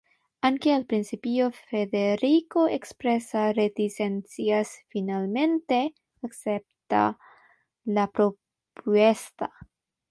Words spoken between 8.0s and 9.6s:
propuesta.